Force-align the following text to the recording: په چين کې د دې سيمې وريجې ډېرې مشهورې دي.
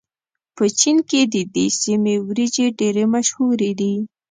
په 0.55 0.65
چين 0.79 0.97
کې 1.09 1.21
د 1.33 1.35
دې 1.55 1.65
سيمې 1.81 2.15
وريجې 2.27 2.65
ډېرې 2.79 3.05
مشهورې 3.13 3.71
دي. 3.79 3.93